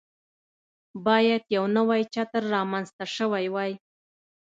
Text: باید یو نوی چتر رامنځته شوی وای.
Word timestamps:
باید 1.05 1.43
یو 1.55 1.65
نوی 1.77 2.01
چتر 2.13 2.43
رامنځته 2.55 3.05
شوی 3.15 3.45
وای. 3.53 3.71